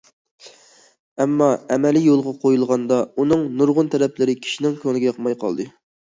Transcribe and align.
ئەمما 1.25 1.49
ئەمەلىي 1.73 2.05
يولغا 2.07 2.33
قويۇلغاندا، 2.45 2.97
ئۇنىڭ 3.23 3.43
نۇرغۇن 3.59 3.91
تەرەپلىرى 3.97 4.35
كىشىنىڭ 4.47 4.79
كۆڭلىگە 4.85 5.09
ياقماي 5.11 5.37
قالدى. 5.45 5.67